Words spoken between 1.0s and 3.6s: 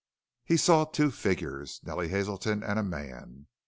figures Nellie Hazelton and a man.